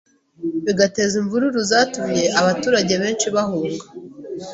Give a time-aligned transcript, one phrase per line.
[0.65, 3.85] bigateza imvururu zatumye abaturage benshi bahunga